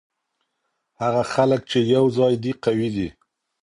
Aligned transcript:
هغه 1.01 1.21
خلګ 1.33 1.61
چي 1.69 1.79
یو 1.95 2.05
ځای 2.17 2.33
دي 2.43 2.51
قوي 2.63 2.89
دي. 2.95 3.07